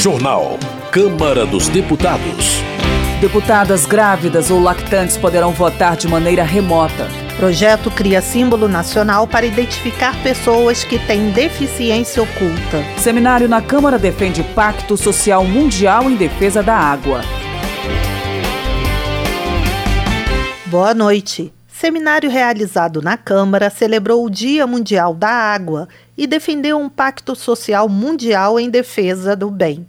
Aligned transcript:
Jornal. 0.00 0.58
Câmara 0.90 1.44
dos 1.44 1.68
Deputados. 1.68 2.62
Deputadas 3.20 3.84
grávidas 3.84 4.50
ou 4.50 4.58
lactantes 4.58 5.18
poderão 5.18 5.52
votar 5.52 5.94
de 5.94 6.08
maneira 6.08 6.42
remota. 6.42 7.06
Projeto 7.36 7.90
cria 7.90 8.22
símbolo 8.22 8.66
nacional 8.66 9.26
para 9.26 9.44
identificar 9.44 10.16
pessoas 10.22 10.84
que 10.84 10.98
têm 10.98 11.32
deficiência 11.32 12.22
oculta. 12.22 12.82
Seminário 12.96 13.46
na 13.46 13.60
Câmara 13.60 13.98
defende 13.98 14.42
Pacto 14.42 14.96
Social 14.96 15.44
Mundial 15.44 16.10
em 16.10 16.16
defesa 16.16 16.62
da 16.62 16.74
água. 16.74 17.20
Boa 20.64 20.94
noite. 20.94 21.52
Seminário 21.80 22.28
realizado 22.28 23.00
na 23.00 23.16
Câmara 23.16 23.70
celebrou 23.70 24.26
o 24.26 24.30
Dia 24.30 24.66
Mundial 24.66 25.14
da 25.14 25.30
Água 25.30 25.88
e 26.14 26.26
defendeu 26.26 26.78
um 26.78 26.90
pacto 26.90 27.34
social 27.34 27.88
mundial 27.88 28.60
em 28.60 28.68
defesa 28.68 29.34
do 29.34 29.50
bem. 29.50 29.86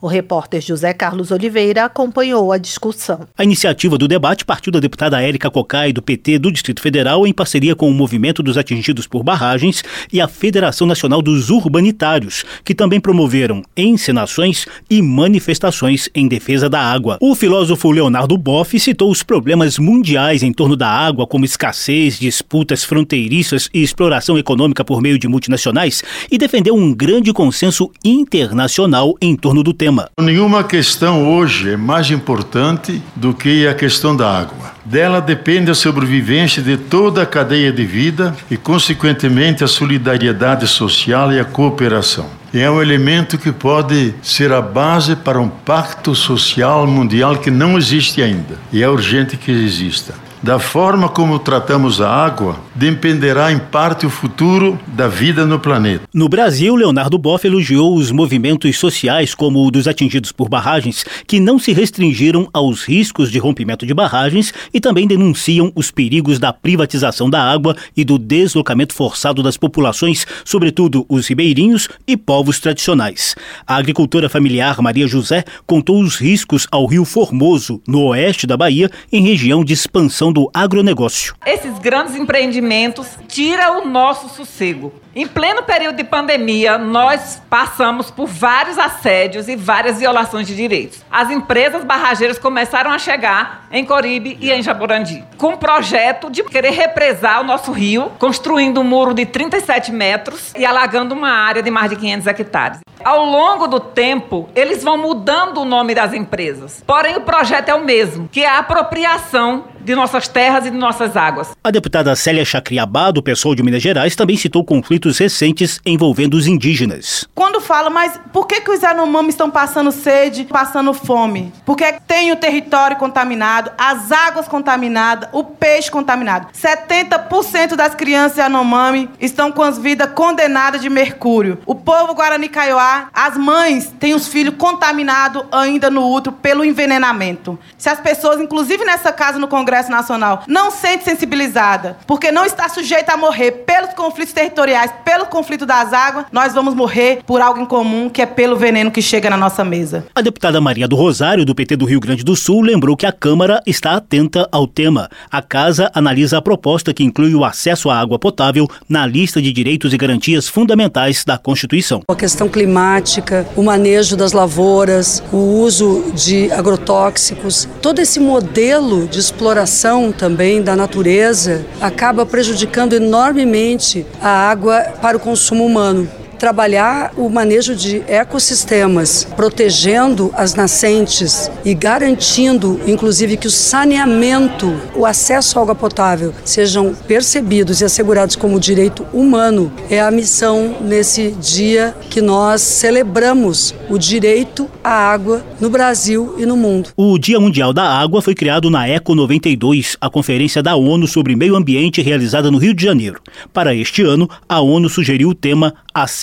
O 0.00 0.06
repórter 0.06 0.60
José 0.60 0.92
Carlos 0.92 1.32
Oliveira 1.32 1.84
acompanhou 1.84 2.52
a 2.52 2.58
discussão. 2.58 3.26
A 3.36 3.42
iniciativa 3.42 3.98
do 3.98 4.06
debate 4.06 4.44
partiu 4.44 4.70
da 4.70 4.78
deputada 4.78 5.20
Érica 5.20 5.50
Cocai, 5.50 5.92
do 5.92 6.00
PT 6.00 6.38
do 6.38 6.52
Distrito 6.52 6.80
Federal, 6.80 7.26
em 7.26 7.32
parceria 7.32 7.74
com 7.74 7.90
o 7.90 7.92
Movimento 7.92 8.40
dos 8.40 8.56
Atingidos 8.56 9.08
por 9.08 9.24
Barragens 9.24 9.82
e 10.12 10.20
a 10.20 10.28
Federação 10.28 10.86
Nacional 10.86 11.20
dos 11.20 11.50
Urbanitários, 11.50 12.44
que 12.64 12.76
também 12.76 13.00
promoveram 13.00 13.64
encenações 13.76 14.66
e 14.88 15.02
manifestações 15.02 16.08
em 16.14 16.28
defesa 16.28 16.70
da 16.70 16.80
água. 16.80 17.18
O 17.20 17.34
filósofo 17.34 17.90
Leonardo 17.90 18.38
Boff 18.38 18.78
citou 18.78 19.10
os 19.10 19.24
problemas 19.24 19.78
mundiais 19.78 20.44
em 20.44 20.52
torno 20.52 20.76
da 20.76 20.88
água, 20.88 21.26
como 21.26 21.44
escassez, 21.44 22.20
disputas 22.20 22.84
fronteiriças 22.84 23.68
e 23.74 23.82
exploração 23.82 24.38
econômica 24.38 24.84
por 24.84 25.02
meio 25.02 25.18
de 25.18 25.26
multinacionais, 25.26 26.04
e 26.30 26.38
defendeu 26.38 26.76
um 26.76 26.94
grande 26.94 27.32
consenso 27.32 27.90
internacional 28.04 29.16
em 29.20 29.34
torno 29.34 29.64
do 29.64 29.74
tema 29.74 29.87
tema. 29.88 30.10
Nenhuma 30.20 30.62
questão 30.62 31.26
hoje 31.26 31.72
é 31.72 31.76
mais 31.76 32.10
importante 32.10 33.02
do 33.16 33.32
que 33.32 33.66
a 33.66 33.74
questão 33.74 34.14
da 34.14 34.30
água. 34.30 34.72
Dela 34.84 35.20
depende 35.20 35.70
a 35.70 35.74
sobrevivência 35.74 36.62
de 36.62 36.76
toda 36.76 37.22
a 37.22 37.26
cadeia 37.26 37.72
de 37.72 37.84
vida 37.84 38.36
e, 38.50 38.56
consequentemente, 38.56 39.64
a 39.64 39.68
solidariedade 39.68 40.66
social 40.66 41.32
e 41.32 41.40
a 41.40 41.44
cooperação. 41.44 42.26
É 42.52 42.70
um 42.70 42.82
elemento 42.82 43.38
que 43.38 43.52
pode 43.52 44.14
ser 44.22 44.52
a 44.52 44.60
base 44.60 45.16
para 45.16 45.40
um 45.40 45.48
pacto 45.48 46.14
social 46.14 46.86
mundial 46.86 47.36
que 47.36 47.50
não 47.50 47.76
existe 47.76 48.22
ainda 48.22 48.56
e 48.72 48.82
é 48.82 48.88
urgente 48.88 49.36
que 49.36 49.50
exista. 49.50 50.14
Da 50.40 50.60
forma 50.60 51.08
como 51.08 51.36
tratamos 51.40 52.00
a 52.00 52.08
água, 52.08 52.60
dependerá 52.72 53.50
em 53.50 53.58
parte 53.58 54.06
o 54.06 54.10
futuro 54.10 54.78
da 54.86 55.08
vida 55.08 55.44
no 55.44 55.58
planeta. 55.58 56.04
No 56.14 56.28
Brasil, 56.28 56.76
Leonardo 56.76 57.18
Boff 57.18 57.44
elogiou 57.44 57.96
os 57.96 58.12
movimentos 58.12 58.78
sociais, 58.78 59.34
como 59.34 59.66
o 59.66 59.70
dos 59.70 59.88
atingidos 59.88 60.30
por 60.30 60.48
barragens, 60.48 61.04
que 61.26 61.40
não 61.40 61.58
se 61.58 61.72
restringiram 61.72 62.48
aos 62.52 62.84
riscos 62.84 63.32
de 63.32 63.38
rompimento 63.38 63.84
de 63.84 63.92
barragens 63.92 64.54
e 64.72 64.80
também 64.80 65.08
denunciam 65.08 65.72
os 65.74 65.90
perigos 65.90 66.38
da 66.38 66.52
privatização 66.52 67.28
da 67.28 67.42
água 67.42 67.76
e 67.96 68.04
do 68.04 68.16
deslocamento 68.16 68.94
forçado 68.94 69.42
das 69.42 69.56
populações, 69.56 70.24
sobretudo 70.44 71.04
os 71.08 71.26
ribeirinhos 71.26 71.88
e 72.06 72.16
povos 72.16 72.60
tradicionais. 72.60 73.34
A 73.66 73.74
agricultora 73.74 74.28
familiar 74.28 74.80
Maria 74.80 75.08
José 75.08 75.44
contou 75.66 76.00
os 76.00 76.16
riscos 76.16 76.68
ao 76.70 76.86
Rio 76.86 77.04
Formoso, 77.04 77.82
no 77.88 78.04
oeste 78.04 78.46
da 78.46 78.56
Bahia, 78.56 78.88
em 79.12 79.22
região 79.22 79.64
de 79.64 79.72
expansão 79.72 80.27
do 80.32 80.50
agronegócio. 80.52 81.34
Esses 81.44 81.78
grandes 81.78 82.14
empreendimentos 82.14 83.18
tiram 83.26 83.82
o 83.82 83.88
nosso 83.88 84.28
sossego. 84.28 84.92
Em 85.14 85.26
pleno 85.26 85.62
período 85.62 85.96
de 85.96 86.04
pandemia, 86.04 86.78
nós 86.78 87.42
passamos 87.50 88.10
por 88.10 88.26
vários 88.26 88.78
assédios 88.78 89.48
e 89.48 89.56
várias 89.56 89.98
violações 89.98 90.46
de 90.46 90.54
direitos. 90.54 91.04
As 91.10 91.30
empresas 91.30 91.82
barrageiras 91.84 92.38
começaram 92.38 92.90
a 92.90 92.98
chegar 92.98 93.66
em 93.72 93.84
Coribe 93.84 94.38
e 94.40 94.50
em 94.50 94.62
Jaborandi, 94.62 95.24
com 95.36 95.54
um 95.54 95.56
projeto 95.56 96.30
de 96.30 96.44
querer 96.44 96.70
represar 96.70 97.40
o 97.40 97.44
nosso 97.44 97.72
rio, 97.72 98.12
construindo 98.18 98.80
um 98.80 98.84
muro 98.84 99.12
de 99.12 99.26
37 99.26 99.90
metros 99.90 100.52
e 100.56 100.64
alagando 100.64 101.14
uma 101.14 101.30
área 101.30 101.62
de 101.62 101.70
mais 101.70 101.90
de 101.90 101.96
500 101.96 102.26
hectares. 102.26 102.78
Ao 103.04 103.24
longo 103.24 103.66
do 103.66 103.78
tempo, 103.78 104.48
eles 104.54 104.82
vão 104.82 104.98
mudando 104.98 105.62
o 105.62 105.64
nome 105.64 105.94
das 105.94 106.12
empresas. 106.12 106.82
Porém, 106.86 107.16
o 107.16 107.20
projeto 107.20 107.68
é 107.68 107.74
o 107.74 107.84
mesmo, 107.84 108.28
que 108.28 108.42
é 108.42 108.48
a 108.48 108.58
apropriação 108.58 109.64
de 109.88 109.94
nossas 109.94 110.28
terras 110.28 110.66
e 110.66 110.70
de 110.70 110.76
nossas 110.76 111.16
águas. 111.16 111.56
A 111.64 111.70
deputada 111.70 112.14
Célia 112.14 112.44
Chacriabá, 112.44 113.10
do 113.10 113.22
PSOL 113.22 113.54
de 113.54 113.62
Minas 113.62 113.82
Gerais, 113.82 114.14
também 114.14 114.36
citou 114.36 114.62
conflitos 114.62 115.16
recentes 115.16 115.80
envolvendo 115.84 116.34
os 116.34 116.46
indígenas. 116.46 117.26
Quando 117.34 117.58
fala, 117.58 117.88
mas 117.88 118.20
por 118.30 118.46
que, 118.46 118.60
que 118.60 118.70
os 118.70 118.82
Yanomami 118.82 119.30
estão 119.30 119.50
passando 119.50 119.90
sede, 119.90 120.44
passando 120.44 120.92
fome? 120.92 121.50
Porque 121.64 121.90
tem 122.06 122.30
o 122.30 122.36
território 122.36 122.98
contaminado, 122.98 123.70
as 123.78 124.12
águas 124.12 124.46
contaminadas, 124.46 125.30
o 125.32 125.42
peixe 125.42 125.90
contaminado. 125.90 126.48
70% 126.52 127.74
das 127.74 127.94
crianças 127.94 128.36
Yanomami 128.36 129.08
estão 129.18 129.50
com 129.50 129.62
as 129.62 129.78
vidas 129.78 130.10
condenadas 130.14 130.82
de 130.82 130.90
mercúrio. 130.90 131.58
O 131.64 131.74
povo 131.74 132.14
Guarani 132.14 132.50
Kaiowá, 132.50 133.08
as 133.14 133.38
mães 133.38 133.90
têm 133.98 134.14
os 134.14 134.28
filhos 134.28 134.54
contaminados 134.58 135.44
ainda 135.50 135.88
no 135.88 136.12
útero 136.12 136.36
pelo 136.36 136.62
envenenamento. 136.62 137.58
Se 137.78 137.88
as 137.88 138.00
pessoas, 138.00 138.38
inclusive 138.38 138.84
nessa 138.84 139.10
casa 139.10 139.38
no 139.38 139.48
Congresso, 139.48 139.77
Congresso 139.78 139.90
Nacional 139.90 140.42
não 140.46 140.70
sente 140.70 141.04
sensibilizada, 141.04 141.96
porque 142.06 142.32
não 142.32 142.44
está 142.44 142.68
sujeita 142.68 143.12
a 143.12 143.16
morrer 143.16 143.52
pelos 143.64 143.94
conflitos 143.94 144.32
territoriais, 144.32 144.92
pelo 145.04 145.26
conflito 145.26 145.64
das 145.64 145.92
águas, 145.92 146.26
nós 146.32 146.52
vamos 146.52 146.74
morrer 146.74 147.20
por 147.26 147.40
algo 147.40 147.60
em 147.60 147.66
comum, 147.66 148.08
que 148.08 148.22
é 148.22 148.26
pelo 148.26 148.56
veneno 148.56 148.90
que 148.90 149.00
chega 149.00 149.30
na 149.30 149.36
nossa 149.36 149.64
mesa. 149.64 150.06
A 150.14 150.20
deputada 150.20 150.60
Maria 150.60 150.88
do 150.88 150.96
Rosário, 150.96 151.44
do 151.44 151.54
PT 151.54 151.76
do 151.76 151.84
Rio 151.84 152.00
Grande 152.00 152.24
do 152.24 152.34
Sul, 152.34 152.62
lembrou 152.62 152.96
que 152.96 153.06
a 153.06 153.12
Câmara 153.12 153.60
está 153.66 153.94
atenta 153.94 154.48
ao 154.50 154.66
tema. 154.66 155.08
A 155.30 155.40
casa 155.40 155.90
analisa 155.94 156.38
a 156.38 156.42
proposta 156.42 156.92
que 156.92 157.04
inclui 157.04 157.34
o 157.34 157.44
acesso 157.44 157.90
à 157.90 157.98
água 157.98 158.18
potável 158.18 158.66
na 158.88 159.06
lista 159.06 159.40
de 159.40 159.52
direitos 159.52 159.92
e 159.92 159.96
garantias 159.96 160.48
fundamentais 160.48 161.24
da 161.24 161.38
Constituição. 161.38 162.02
A 162.08 162.16
questão 162.16 162.48
climática, 162.48 163.46
o 163.54 163.62
manejo 163.62 164.16
das 164.16 164.32
lavouras, 164.32 165.22
o 165.32 165.36
uso 165.36 166.10
de 166.14 166.50
agrotóxicos, 166.52 167.68
todo 167.80 168.00
esse 168.00 168.18
modelo 168.18 169.06
de 169.06 169.18
exploração 169.18 169.57
degradação 169.58 170.12
também 170.12 170.62
da 170.62 170.76
natureza 170.76 171.64
acaba 171.80 172.24
prejudicando 172.24 172.92
enormemente 172.92 174.06
a 174.22 174.28
água 174.28 174.80
para 175.02 175.16
o 175.16 175.20
consumo 175.20 175.66
humano 175.66 176.08
trabalhar 176.38 177.12
o 177.16 177.28
manejo 177.28 177.74
de 177.74 178.02
ecossistemas, 178.06 179.26
protegendo 179.36 180.30
as 180.34 180.54
nascentes 180.54 181.50
e 181.64 181.74
garantindo, 181.74 182.80
inclusive, 182.86 183.36
que 183.36 183.46
o 183.46 183.50
saneamento, 183.50 184.74
o 184.94 185.04
acesso 185.04 185.58
à 185.58 185.62
água 185.62 185.74
potável 185.74 186.32
sejam 186.44 186.94
percebidos 187.06 187.80
e 187.80 187.84
assegurados 187.84 188.36
como 188.36 188.60
direito 188.60 189.06
humano, 189.12 189.72
é 189.90 190.00
a 190.00 190.10
missão 190.10 190.76
nesse 190.80 191.32
dia 191.32 191.94
que 192.08 192.20
nós 192.20 192.62
celebramos 192.62 193.74
o 193.90 193.98
direito 193.98 194.68
à 194.82 194.90
água 194.90 195.44
no 195.60 195.68
Brasil 195.68 196.34
e 196.38 196.46
no 196.46 196.56
mundo. 196.56 196.90
O 196.96 197.18
Dia 197.18 197.40
Mundial 197.40 197.72
da 197.72 197.84
Água 197.84 198.22
foi 198.22 198.34
criado 198.34 198.70
na 198.70 198.86
Eco 198.86 199.14
92, 199.14 199.96
a 200.00 200.08
conferência 200.08 200.62
da 200.62 200.76
ONU 200.76 201.06
sobre 201.06 201.34
meio 201.34 201.56
ambiente 201.56 202.00
realizada 202.00 202.50
no 202.50 202.58
Rio 202.58 202.74
de 202.74 202.84
Janeiro. 202.84 203.20
Para 203.52 203.74
este 203.74 204.02
ano, 204.02 204.28
a 204.48 204.60
ONU 204.60 204.88
sugeriu 204.88 205.30
o 205.30 205.34
tema 205.34 205.74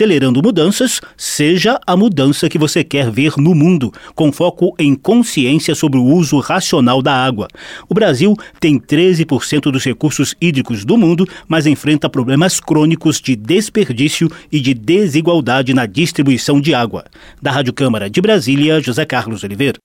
acelerando 0.05 0.41
mudanças, 0.41 1.01
seja 1.17 1.79
a 1.85 1.97
mudança 1.97 2.47
que 2.47 2.59
você 2.59 2.83
quer 2.83 3.09
ver 3.09 3.33
no 3.37 3.55
mundo, 3.55 3.91
com 4.13 4.31
foco 4.31 4.75
em 4.77 4.93
consciência 4.93 5.73
sobre 5.73 5.97
o 5.97 6.03
uso 6.03 6.37
racional 6.37 7.01
da 7.01 7.11
água. 7.11 7.47
O 7.89 7.93
Brasil 7.95 8.35
tem 8.59 8.79
13% 8.79 9.71
dos 9.71 9.83
recursos 9.83 10.35
hídricos 10.39 10.85
do 10.85 10.95
mundo, 10.95 11.27
mas 11.47 11.65
enfrenta 11.65 12.07
problemas 12.07 12.59
crônicos 12.59 13.19
de 13.19 13.35
desperdício 13.35 14.29
e 14.51 14.59
de 14.59 14.75
desigualdade 14.75 15.73
na 15.73 15.87
distribuição 15.87 16.61
de 16.61 16.75
água. 16.75 17.05
Da 17.41 17.51
Rádio 17.51 17.73
Câmara 17.73 18.07
de 18.07 18.21
Brasília, 18.21 18.79
José 18.79 19.05
Carlos 19.05 19.43
Oliveira. 19.43 19.79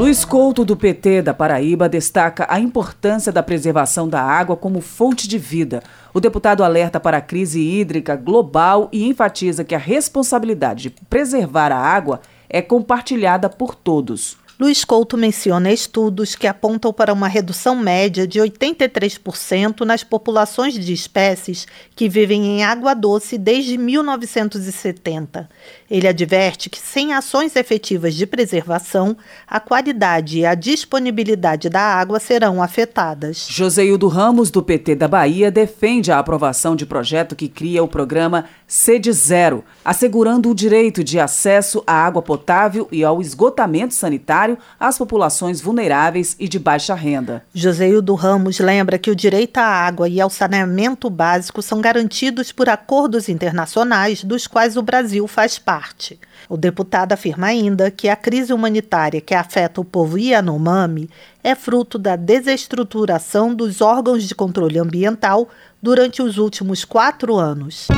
Luiz 0.00 0.24
Couto, 0.24 0.64
do 0.64 0.78
PT 0.78 1.20
da 1.20 1.34
Paraíba, 1.34 1.86
destaca 1.86 2.46
a 2.48 2.58
importância 2.58 3.30
da 3.30 3.42
preservação 3.42 4.08
da 4.08 4.22
água 4.22 4.56
como 4.56 4.80
fonte 4.80 5.28
de 5.28 5.36
vida. 5.36 5.82
O 6.14 6.20
deputado 6.20 6.64
alerta 6.64 6.98
para 6.98 7.18
a 7.18 7.20
crise 7.20 7.60
hídrica 7.60 8.16
global 8.16 8.88
e 8.90 9.06
enfatiza 9.06 9.62
que 9.62 9.74
a 9.74 9.78
responsabilidade 9.78 10.84
de 10.84 10.90
preservar 11.10 11.70
a 11.70 11.76
água 11.76 12.22
é 12.48 12.62
compartilhada 12.62 13.50
por 13.50 13.74
todos. 13.74 14.38
Luiz 14.60 14.84
Couto 14.84 15.16
menciona 15.16 15.72
estudos 15.72 16.34
que 16.34 16.46
apontam 16.46 16.92
para 16.92 17.14
uma 17.14 17.28
redução 17.28 17.74
média 17.74 18.26
de 18.26 18.38
83% 18.38 19.86
nas 19.86 20.04
populações 20.04 20.74
de 20.74 20.92
espécies 20.92 21.66
que 21.96 22.10
vivem 22.10 22.44
em 22.44 22.62
água 22.62 22.92
doce 22.92 23.38
desde 23.38 23.78
1970. 23.78 25.48
Ele 25.90 26.06
adverte 26.06 26.68
que, 26.68 26.78
sem 26.78 27.14
ações 27.14 27.56
efetivas 27.56 28.14
de 28.14 28.26
preservação, 28.26 29.16
a 29.48 29.58
qualidade 29.58 30.40
e 30.40 30.44
a 30.44 30.54
disponibilidade 30.54 31.70
da 31.70 31.80
água 31.80 32.20
serão 32.20 32.62
afetadas. 32.62 33.46
Joseildo 33.48 34.08
Ramos, 34.08 34.50
do 34.50 34.62
PT 34.62 34.94
da 34.94 35.08
Bahia, 35.08 35.50
defende 35.50 36.12
a 36.12 36.18
aprovação 36.18 36.76
de 36.76 36.84
projeto 36.84 37.34
que 37.34 37.48
cria 37.48 37.82
o 37.82 37.88
programa 37.88 38.44
Sede 38.66 39.10
Zero, 39.10 39.64
assegurando 39.82 40.50
o 40.50 40.54
direito 40.54 41.02
de 41.02 41.18
acesso 41.18 41.82
à 41.86 41.94
água 41.94 42.20
potável 42.20 42.86
e 42.92 43.02
ao 43.02 43.22
esgotamento 43.22 43.94
sanitário 43.94 44.49
às 44.78 44.98
populações 44.98 45.60
vulneráveis 45.60 46.36
e 46.38 46.48
de 46.48 46.58
baixa 46.58 46.94
renda. 46.94 47.44
Joseildo 47.54 48.14
Ramos 48.14 48.58
lembra 48.58 48.98
que 48.98 49.10
o 49.10 49.16
direito 49.16 49.58
à 49.58 49.64
água 49.64 50.08
e 50.08 50.20
ao 50.20 50.30
saneamento 50.30 51.08
básico 51.10 51.62
são 51.62 51.80
garantidos 51.80 52.52
por 52.52 52.68
acordos 52.68 53.28
internacionais 53.28 54.24
dos 54.24 54.46
quais 54.46 54.76
o 54.76 54.82
Brasil 54.82 55.26
faz 55.26 55.58
parte. 55.58 56.18
O 56.48 56.56
deputado 56.56 57.12
afirma 57.12 57.48
ainda 57.48 57.90
que 57.90 58.08
a 58.08 58.16
crise 58.16 58.52
humanitária 58.52 59.20
que 59.20 59.34
afeta 59.34 59.80
o 59.80 59.84
povo 59.84 60.18
Yanomami 60.18 61.08
é 61.42 61.54
fruto 61.54 61.98
da 61.98 62.16
desestruturação 62.16 63.54
dos 63.54 63.80
órgãos 63.80 64.24
de 64.24 64.34
controle 64.34 64.78
ambiental 64.78 65.48
durante 65.82 66.22
os 66.22 66.38
últimos 66.38 66.84
quatro 66.84 67.36
anos. 67.36 67.88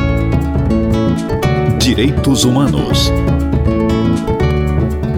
Direitos 1.78 2.44
Humanos. 2.44 3.10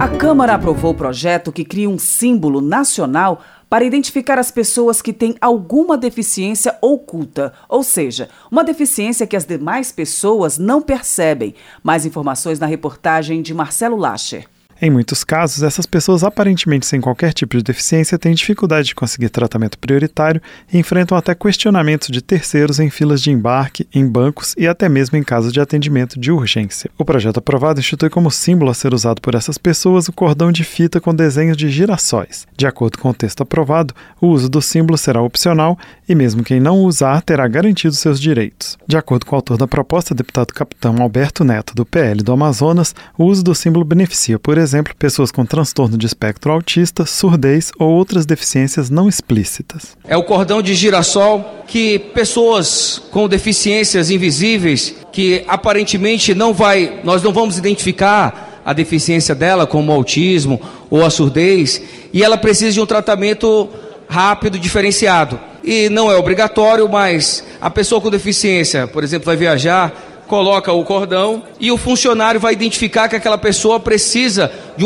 A 0.05 0.17
Câmara 0.17 0.53
aprovou 0.53 0.91
o 0.91 0.95
projeto 0.95 1.51
que 1.51 1.65
cria 1.65 1.89
um 1.89 1.97
símbolo 1.97 2.61
nacional 2.61 3.41
para 3.67 3.83
identificar 3.83 4.37
as 4.37 4.51
pessoas 4.51 5.01
que 5.01 5.11
têm 5.11 5.35
alguma 5.41 5.97
deficiência 5.97 6.77
oculta, 6.79 7.51
ou 7.67 7.81
seja, 7.81 8.29
uma 8.51 8.63
deficiência 8.63 9.25
que 9.25 9.35
as 9.35 9.45
demais 9.45 9.91
pessoas 9.91 10.59
não 10.59 10.79
percebem. 10.79 11.55
Mais 11.81 12.05
informações 12.05 12.59
na 12.59 12.67
reportagem 12.67 13.41
de 13.41 13.51
Marcelo 13.51 13.97
Lacher. 13.97 14.45
Em 14.85 14.91
muitos 14.91 15.23
casos, 15.23 15.63
essas 15.63 15.87
pessoas 15.87 16.23
aparentemente 16.23 16.85
sem 16.85 17.01
qualquer 17.01 17.33
tipo 17.33 17.57
de 17.57 17.63
deficiência 17.63 18.19
têm 18.19 18.35
dificuldade 18.35 18.89
de 18.89 18.93
conseguir 18.93 19.29
tratamento 19.29 19.79
prioritário 19.79 20.39
e 20.71 20.77
enfrentam 20.77 21.17
até 21.17 21.33
questionamentos 21.33 22.09
de 22.09 22.21
terceiros 22.21 22.79
em 22.79 22.91
filas 22.91 23.19
de 23.19 23.31
embarque, 23.31 23.87
em 23.91 24.07
bancos 24.07 24.53
e 24.55 24.67
até 24.67 24.87
mesmo 24.87 25.17
em 25.17 25.23
casos 25.23 25.51
de 25.51 25.59
atendimento 25.59 26.19
de 26.19 26.31
urgência. 26.31 26.91
O 26.99 27.03
projeto 27.03 27.39
aprovado 27.39 27.79
institui 27.79 28.11
como 28.11 28.29
símbolo 28.29 28.69
a 28.69 28.75
ser 28.75 28.93
usado 28.93 29.19
por 29.21 29.33
essas 29.33 29.57
pessoas 29.57 30.07
o 30.07 30.13
cordão 30.13 30.51
de 30.51 30.63
fita 30.63 31.01
com 31.01 31.15
desenhos 31.15 31.57
de 31.57 31.67
girassóis. 31.67 32.45
De 32.55 32.67
acordo 32.67 32.99
com 32.99 33.09
o 33.09 33.13
texto 33.15 33.41
aprovado, 33.41 33.91
o 34.21 34.27
uso 34.27 34.47
do 34.47 34.61
símbolo 34.61 34.99
será 34.99 35.19
opcional 35.19 35.79
e 36.07 36.13
mesmo 36.13 36.43
quem 36.43 36.59
não 36.59 36.81
usar 36.81 37.23
terá 37.23 37.47
garantido 37.47 37.95
seus 37.95 38.21
direitos. 38.21 38.77
De 38.87 38.95
acordo 38.95 39.25
com 39.25 39.35
o 39.35 39.37
autor 39.37 39.57
da 39.57 39.67
proposta, 39.67 40.13
deputado 40.13 40.53
capitão 40.53 41.01
Alberto 41.01 41.43
Neto, 41.43 41.73
do 41.73 41.87
PL 41.87 42.21
do 42.21 42.31
Amazonas, 42.31 42.93
o 43.17 43.25
uso 43.25 43.43
do 43.43 43.55
símbolo 43.55 43.83
beneficia, 43.83 44.37
por 44.37 44.59
exemplo, 44.59 44.74
exemplo, 44.75 44.93
pessoas 44.97 45.31
com 45.31 45.45
transtorno 45.45 45.97
de 45.97 46.05
espectro 46.05 46.51
autista, 46.51 47.05
surdez 47.05 47.71
ou 47.79 47.89
outras 47.89 48.25
deficiências 48.25 48.89
não 48.89 49.07
explícitas. 49.07 49.95
É 50.05 50.17
o 50.17 50.23
cordão 50.23 50.61
de 50.61 50.73
girassol 50.73 51.63
que 51.65 51.97
pessoas 51.97 53.01
com 53.11 53.27
deficiências 53.27 54.11
invisíveis, 54.11 54.93
que 55.11 55.45
aparentemente 55.47 56.35
não 56.35 56.53
vai, 56.53 56.99
nós 57.03 57.23
não 57.23 57.31
vamos 57.31 57.57
identificar 57.57 58.61
a 58.65 58.73
deficiência 58.73 59.33
dela 59.33 59.65
como 59.65 59.91
o 59.91 59.95
autismo 59.95 60.59
ou 60.89 61.05
a 61.05 61.09
surdez, 61.09 61.81
e 62.11 62.23
ela 62.23 62.37
precisa 62.37 62.73
de 62.73 62.81
um 62.81 62.85
tratamento 62.85 63.69
rápido, 64.07 64.59
diferenciado. 64.59 65.39
E 65.63 65.89
não 65.89 66.11
é 66.11 66.15
obrigatório, 66.15 66.87
mas 66.89 67.43
a 67.61 67.69
pessoa 67.69 68.01
com 68.01 68.09
deficiência, 68.09 68.87
por 68.87 69.03
exemplo, 69.03 69.25
vai 69.25 69.35
viajar, 69.35 70.14
coloca 70.27 70.71
o 70.71 70.83
cordão 70.83 71.43
e 71.59 71.71
o 71.71 71.77
funcionário 71.77 72.39
vai 72.39 72.53
identificar 72.53 73.07
que 73.07 73.15
aquela 73.15 73.37
pessoa 73.37 73.79
precisa 73.79 74.51
de 74.77 74.85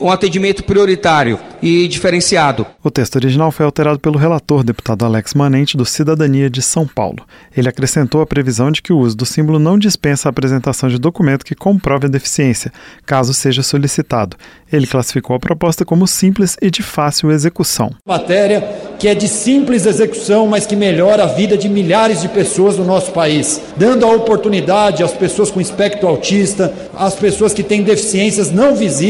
um 0.00 0.10
atendimento 0.10 0.64
prioritário 0.64 1.38
e 1.62 1.86
diferenciado. 1.88 2.66
O 2.82 2.90
texto 2.90 3.16
original 3.16 3.52
foi 3.52 3.66
alterado 3.66 3.98
pelo 3.98 4.18
relator, 4.18 4.64
deputado 4.64 5.04
Alex 5.04 5.34
Manente, 5.34 5.76
do 5.76 5.84
Cidadania 5.84 6.48
de 6.48 6.62
São 6.62 6.86
Paulo. 6.86 7.24
Ele 7.54 7.68
acrescentou 7.68 8.20
a 8.20 8.26
previsão 8.26 8.70
de 8.70 8.80
que 8.80 8.92
o 8.92 8.98
uso 8.98 9.16
do 9.16 9.26
símbolo 9.26 9.58
não 9.58 9.78
dispensa 9.78 10.28
a 10.28 10.30
apresentação 10.30 10.88
de 10.88 10.98
documento 10.98 11.44
que 11.44 11.54
comprove 11.54 12.06
a 12.06 12.10
deficiência, 12.10 12.72
caso 13.04 13.34
seja 13.34 13.62
solicitado. 13.62 14.36
Ele 14.72 14.86
classificou 14.86 15.36
a 15.36 15.40
proposta 15.40 15.84
como 15.84 16.06
simples 16.06 16.56
e 16.62 16.70
de 16.70 16.82
fácil 16.82 17.30
execução. 17.30 17.90
Matéria 18.06 18.90
que 19.00 19.08
é 19.08 19.14
de 19.14 19.26
simples 19.26 19.86
execução, 19.86 20.46
mas 20.46 20.66
que 20.66 20.76
melhora 20.76 21.24
a 21.24 21.26
vida 21.26 21.56
de 21.56 21.70
milhares 21.70 22.20
de 22.20 22.28
pessoas 22.28 22.76
no 22.76 22.84
nosso 22.84 23.12
país, 23.12 23.58
dando 23.74 24.04
a 24.04 24.14
oportunidade 24.14 25.02
às 25.02 25.12
pessoas 25.12 25.50
com 25.50 25.58
espectro 25.58 26.06
autista, 26.06 26.70
às 26.94 27.14
pessoas 27.14 27.54
que 27.54 27.62
têm 27.62 27.82
deficiências 27.82 28.52
não 28.52 28.76
visíveis, 28.76 29.09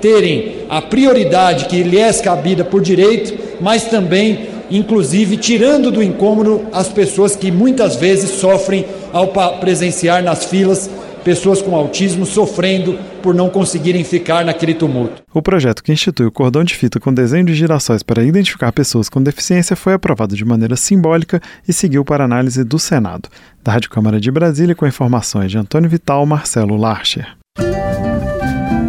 terem 0.00 0.56
a 0.68 0.80
prioridade 0.80 1.66
que 1.66 1.82
lhe 1.82 1.98
é 1.98 2.12
cabida 2.12 2.64
por 2.64 2.80
direito, 2.80 3.38
mas 3.60 3.84
também, 3.84 4.48
inclusive, 4.70 5.36
tirando 5.36 5.90
do 5.90 6.02
incômodo 6.02 6.66
as 6.72 6.88
pessoas 6.88 7.36
que 7.36 7.50
muitas 7.50 7.96
vezes 7.96 8.30
sofrem 8.30 8.84
ao 9.12 9.28
presenciar 9.60 10.22
nas 10.22 10.44
filas 10.44 10.90
pessoas 11.28 11.60
com 11.60 11.76
autismo 11.76 12.24
sofrendo 12.24 12.98
por 13.22 13.34
não 13.34 13.50
conseguirem 13.50 14.02
ficar 14.02 14.46
naquele 14.46 14.72
tumulto. 14.72 15.22
O 15.34 15.42
projeto 15.42 15.82
que 15.82 15.92
institui 15.92 16.24
o 16.24 16.32
cordão 16.32 16.64
de 16.64 16.74
fita 16.74 16.98
com 16.98 17.12
desenho 17.12 17.44
de 17.44 17.54
girassóis 17.54 18.02
para 18.02 18.24
identificar 18.24 18.72
pessoas 18.72 19.10
com 19.10 19.22
deficiência 19.22 19.76
foi 19.76 19.92
aprovado 19.92 20.34
de 20.34 20.44
maneira 20.44 20.74
simbólica 20.74 21.38
e 21.68 21.72
seguiu 21.72 22.02
para 22.02 22.24
análise 22.24 22.64
do 22.64 22.78
Senado. 22.78 23.28
Da 23.62 23.72
Rádio 23.72 23.90
Câmara 23.90 24.18
de 24.18 24.30
Brasília, 24.30 24.74
com 24.74 24.86
informações 24.86 25.50
de 25.50 25.58
Antônio 25.58 25.90
Vital, 25.90 26.24
Marcelo 26.24 26.76
Larcher. 26.76 27.36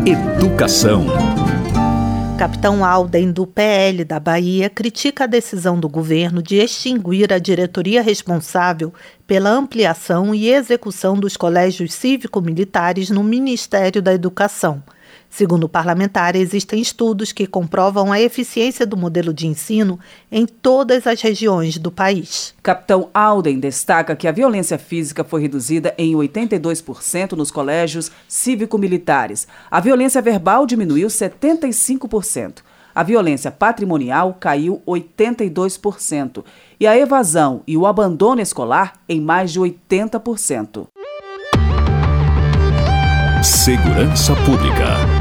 Educação. 0.05 1.05
Capitão 2.37 2.85
Alden, 2.85 3.33
do 3.33 3.45
PL 3.45 4.05
da 4.05 4.17
Bahia, 4.17 4.69
critica 4.69 5.25
a 5.25 5.27
decisão 5.27 5.77
do 5.77 5.89
governo 5.89 6.41
de 6.41 6.55
extinguir 6.55 7.33
a 7.33 7.37
diretoria 7.37 8.01
responsável 8.01 8.93
pela 9.27 9.49
ampliação 9.49 10.33
e 10.33 10.49
execução 10.49 11.15
dos 11.15 11.35
colégios 11.35 11.93
cívico-militares 11.93 13.09
no 13.09 13.23
Ministério 13.23 14.01
da 14.01 14.13
Educação. 14.13 14.81
Segundo 15.29 15.65
o 15.65 15.69
parlamentar, 15.69 16.35
existem 16.35 16.81
estudos 16.81 17.31
que 17.31 17.45
comprovam 17.45 18.11
a 18.11 18.19
eficiência 18.19 18.85
do 18.85 18.97
modelo 18.97 19.33
de 19.33 19.45
ensino 19.45 19.99
em 20.31 20.45
todas 20.45 21.05
as 21.05 21.21
regiões 21.21 21.77
do 21.77 21.91
país. 21.91 22.53
Capitão 22.63 23.09
Alden 23.13 23.59
destaca 23.59 24.15
que 24.15 24.27
a 24.27 24.31
violência 24.31 24.77
física 24.77 25.23
foi 25.23 25.41
reduzida 25.41 25.93
em 25.97 26.13
82% 26.13 27.33
nos 27.33 27.51
colégios 27.51 28.11
cívico-militares. 28.27 29.47
A 29.69 29.79
violência 29.79 30.21
verbal 30.21 30.65
diminuiu 30.65 31.07
75%. 31.07 32.57
A 32.93 33.03
violência 33.03 33.51
patrimonial 33.51 34.35
caiu 34.39 34.81
82% 34.85 36.43
e 36.79 36.87
a 36.87 36.97
evasão 36.97 37.61
e 37.67 37.77
o 37.77 37.85
abandono 37.85 38.41
escolar 38.41 38.93
em 39.07 39.21
mais 39.21 39.53
de 39.53 39.59
80%. 39.59 40.87
Segurança 43.41 44.35
Pública. 44.35 45.18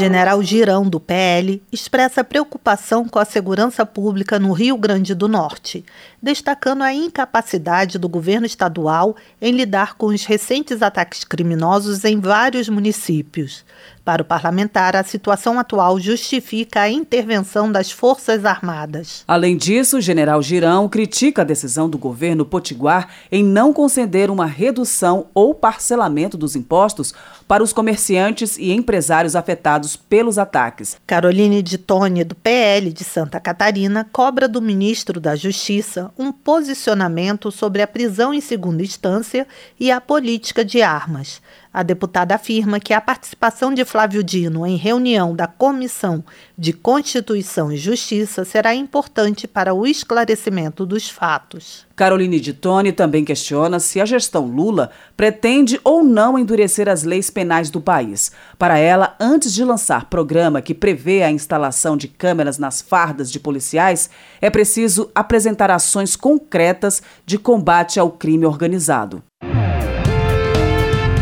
General 0.00 0.42
Girão, 0.42 0.88
do 0.88 0.98
PL, 0.98 1.62
expressa 1.70 2.24
preocupação 2.24 3.06
com 3.06 3.18
a 3.18 3.24
segurança 3.26 3.84
pública 3.84 4.38
no 4.38 4.50
Rio 4.54 4.78
Grande 4.78 5.14
do 5.14 5.28
Norte, 5.28 5.84
destacando 6.22 6.80
a 6.80 6.90
incapacidade 6.90 7.98
do 7.98 8.08
governo 8.08 8.46
estadual 8.46 9.14
em 9.42 9.52
lidar 9.52 9.96
com 9.98 10.06
os 10.06 10.24
recentes 10.24 10.80
ataques 10.80 11.22
criminosos 11.22 12.02
em 12.02 12.18
vários 12.18 12.66
municípios. 12.66 13.62
Para 14.04 14.22
o 14.22 14.24
parlamentar, 14.24 14.96
a 14.96 15.04
situação 15.04 15.58
atual 15.58 16.00
justifica 16.00 16.80
a 16.80 16.90
intervenção 16.90 17.70
das 17.70 17.90
Forças 17.90 18.44
Armadas. 18.44 19.24
Além 19.28 19.56
disso, 19.56 19.98
o 19.98 20.00
general 20.00 20.42
Girão 20.42 20.88
critica 20.88 21.42
a 21.42 21.44
decisão 21.44 21.88
do 21.88 21.98
governo 21.98 22.44
potiguar 22.44 23.08
em 23.30 23.44
não 23.44 23.72
conceder 23.72 24.30
uma 24.30 24.46
redução 24.46 25.26
ou 25.34 25.54
parcelamento 25.54 26.36
dos 26.36 26.56
impostos 26.56 27.12
para 27.46 27.62
os 27.62 27.72
comerciantes 27.72 28.56
e 28.56 28.72
empresários 28.72 29.36
afetados 29.36 29.96
pelos 29.96 30.38
ataques. 30.38 30.96
Caroline 31.06 31.62
de 31.62 31.76
Tone, 31.76 32.24
do 32.24 32.34
PL 32.34 32.92
de 32.92 33.04
Santa 33.04 33.38
Catarina, 33.38 34.08
cobra 34.10 34.48
do 34.48 34.62
ministro 34.62 35.20
da 35.20 35.36
Justiça 35.36 36.10
um 36.18 36.32
posicionamento 36.32 37.50
sobre 37.50 37.82
a 37.82 37.86
prisão 37.86 38.32
em 38.32 38.40
segunda 38.40 38.82
instância 38.82 39.46
e 39.78 39.90
a 39.90 40.00
política 40.00 40.64
de 40.64 40.80
armas. 40.80 41.42
A 41.72 41.84
deputada 41.84 42.34
afirma 42.34 42.80
que 42.80 42.92
a 42.92 43.00
participação 43.00 43.72
de 43.72 43.84
Flávio 43.84 44.24
Dino 44.24 44.66
em 44.66 44.74
reunião 44.74 45.36
da 45.36 45.46
Comissão 45.46 46.24
de 46.58 46.72
Constituição 46.72 47.70
e 47.70 47.76
Justiça 47.76 48.44
será 48.44 48.74
importante 48.74 49.46
para 49.46 49.72
o 49.72 49.86
esclarecimento 49.86 50.84
dos 50.84 51.08
fatos. 51.08 51.86
Caroline 51.94 52.40
de 52.40 52.52
Tone 52.52 52.90
também 52.90 53.24
questiona 53.24 53.78
se 53.78 54.00
a 54.00 54.04
gestão 54.04 54.46
Lula 54.46 54.90
pretende 55.16 55.80
ou 55.84 56.02
não 56.02 56.36
endurecer 56.36 56.88
as 56.88 57.04
leis 57.04 57.30
penais 57.30 57.70
do 57.70 57.80
país. 57.80 58.32
Para 58.58 58.76
ela, 58.76 59.14
antes 59.20 59.54
de 59.54 59.64
lançar 59.64 60.06
programa 60.06 60.60
que 60.60 60.74
prevê 60.74 61.22
a 61.22 61.30
instalação 61.30 61.96
de 61.96 62.08
câmeras 62.08 62.58
nas 62.58 62.82
fardas 62.82 63.30
de 63.30 63.38
policiais, 63.38 64.10
é 64.40 64.50
preciso 64.50 65.08
apresentar 65.14 65.70
ações 65.70 66.16
concretas 66.16 67.00
de 67.24 67.38
combate 67.38 68.00
ao 68.00 68.10
crime 68.10 68.44
organizado. 68.44 69.22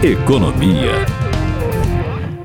Economia. 0.00 0.92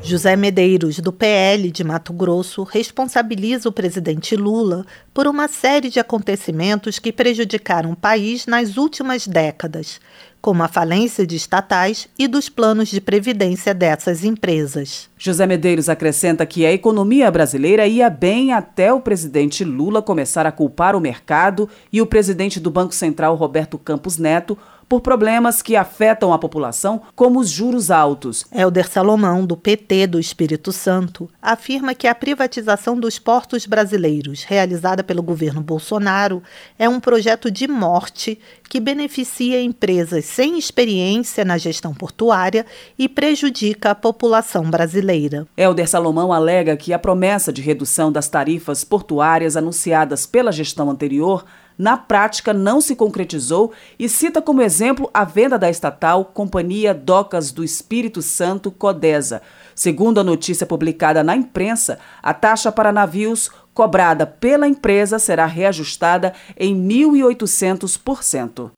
José 0.01 0.36
Medeiros, 0.36 0.98
do 0.98 1.13
PL 1.13 1.69
de 1.69 1.83
Mato 1.83 2.12
Grosso, 2.12 2.63
responsabiliza 2.63 3.69
o 3.69 3.72
presidente 3.72 4.36
Lula 4.36 4.83
por 5.13 5.27
uma 5.27 5.48
série 5.48 5.91
de 5.91 6.00
acontecimentos 6.00 6.98
que 6.98 7.13
prejudicaram 7.13 7.91
o 7.91 7.95
país 7.95 8.48
nas 8.48 8.75
últimas 8.75 9.27
décadas, 9.27 10.01
como 10.41 10.63
a 10.63 10.67
falência 10.67 11.27
de 11.27 11.36
estatais 11.36 12.10
e 12.17 12.27
dos 12.27 12.50
planos 12.50 12.89
de 12.89 13.00
previdência 13.00 13.72
dessas 13.72 14.25
empresas. 14.25 15.07
José 15.15 15.45
Medeiros 15.45 15.89
acrescenta 15.89 16.48
que 16.48 16.65
a 16.65 16.74
economia 16.74 17.29
brasileira 17.29 17.86
ia 17.86 18.10
bem 18.10 18.51
até 18.51 18.91
o 18.91 19.00
presidente 19.00 19.63
Lula 19.63 20.01
começar 20.01 20.48
a 20.48 20.51
culpar 20.51 20.95
o 20.95 21.00
mercado 21.00 21.69
e 21.91 22.01
o 22.01 22.07
presidente 22.07 22.60
do 22.60 22.72
Banco 22.72 22.95
Central, 22.95 23.36
Roberto 23.36 23.77
Campos 23.77 24.17
Neto, 24.17 24.57
por 24.93 25.01
problemas 25.01 25.63
que 25.63 25.75
afetam 25.75 26.31
a 26.31 26.38
população, 26.38 27.01
como 27.15 27.39
os 27.39 27.50
juros 27.50 27.89
altos. 27.89 28.45
Helder 28.51 28.88
Salomão, 28.88 29.43
do 29.43 29.57
PT 29.57 30.05
do 30.05 30.19
Espírito 30.19 30.71
Santo, 30.71 31.27
afirma 31.41 31.95
que 31.95 32.05
a 32.05 32.13
privatização 32.13 33.00
dos 33.00 33.17
portos 33.17 33.65
brasileiros, 33.65 34.43
realizada 34.43 35.03
pelo 35.03 35.23
governo 35.23 35.62
Bolsonaro, 35.62 36.43
é 36.77 36.88
um 36.88 37.00
projeto 37.00 37.50
de 37.50 37.67
morte 37.67 38.38
que 38.69 38.79
beneficia 38.79 39.59
empresas 39.59 40.25
sem 40.25 40.59
experiência 40.59 41.43
na 41.43 41.57
gestão 41.57 41.91
portuária 41.91 42.63
e 42.95 43.09
prejudica 43.09 43.89
a 43.89 43.95
população 43.95 44.69
brasileira. 44.69 45.47
Helder 45.57 45.89
Salomão 45.89 46.31
alega 46.31 46.77
que 46.77 46.93
a 46.93 47.00
promessa 47.00 47.51
de 47.51 47.63
redução 47.63 48.12
das 48.12 48.29
tarifas 48.29 48.83
portuárias 48.83 49.57
anunciadas 49.57 50.27
pela 50.27 50.51
gestão 50.51 50.91
anterior 50.91 51.43
na 51.77 51.98
prática 51.98 52.53
não 52.53 52.80
se 52.82 52.96
concretizou 52.96 53.72
e 53.98 54.08
cita 54.08 54.42
como 54.42 54.62
exemplo 54.62 55.10
a 55.13 55.24
venda 55.24 55.58
da 55.58 55.70
estatal 55.70 56.25
Companhia 56.25 56.94
Docas 56.94 57.51
do 57.51 57.63
Espírito 57.63 58.22
Santo 58.22 58.72
Codesa. 58.72 59.42
Segundo 59.75 60.20
a 60.20 60.24
notícia 60.24 60.68
publicada 60.68 61.24
na 61.24 61.36
imprensa, 61.36 62.00
a 62.22 62.34
taxa 62.34 62.72
para 62.72 62.92
navios 62.92 63.50
cobrada 63.74 64.25
pela 64.25 64.68
empresa 64.68 65.18
será 65.18 65.46
reajustada 65.46 66.34
em 66.58 66.75
1.800%. 66.75 68.72